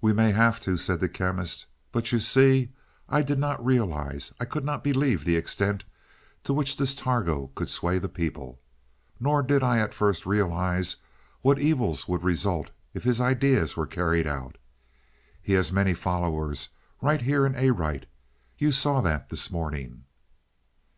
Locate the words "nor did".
9.20-9.62